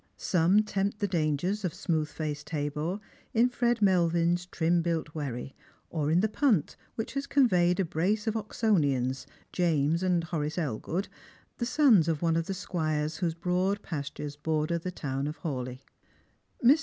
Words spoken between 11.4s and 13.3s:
the sons of one of the squires